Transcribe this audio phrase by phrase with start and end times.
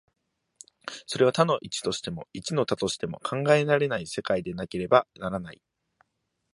[1.05, 5.61] それは多の一としても、一の多としても考えられない世界でなければならない。